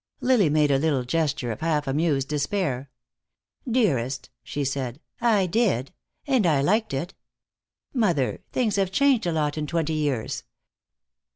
Lily 0.19 0.49
made 0.49 0.71
a 0.71 0.79
little 0.79 1.03
gesture 1.03 1.51
of 1.51 1.61
half 1.61 1.85
amused 1.85 2.27
despair. 2.27 2.89
"Dearest," 3.69 4.31
she 4.41 4.65
said, 4.65 4.99
"I 5.21 5.45
did. 5.45 5.93
And 6.25 6.47
I 6.47 6.59
liked 6.63 6.91
it. 6.91 7.13
Mother, 7.93 8.41
things 8.51 8.77
have 8.77 8.91
changed 8.91 9.27
a 9.27 9.31
lot 9.31 9.59
in 9.59 9.67
twenty 9.67 9.93
years. 9.93 10.43